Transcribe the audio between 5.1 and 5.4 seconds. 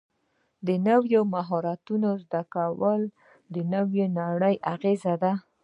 دي.